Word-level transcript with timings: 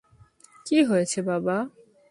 কী 0.65 0.77
হয়েছে 0.83 1.19
বাবা? 1.21 1.57